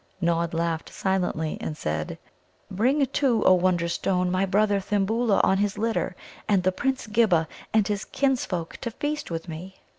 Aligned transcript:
Nod 0.19 0.55
laughed 0.55 0.89
silently, 0.91 1.59
and 1.61 1.77
said: 1.77 2.17
"Bring, 2.71 3.05
too, 3.05 3.43
O 3.45 3.53
Wonderstone, 3.53 4.31
my 4.31 4.47
brother 4.47 4.79
Thimbulla 4.79 5.39
on 5.43 5.59
his 5.59 5.77
litter, 5.77 6.15
and 6.49 6.63
the 6.63 6.71
Prince 6.71 7.05
Ghibba 7.05 7.47
and 7.71 7.87
his 7.87 8.03
kinsfolk 8.05 8.77
to 8.77 8.89
feast 8.89 9.29
with 9.29 9.47
me." 9.47 9.75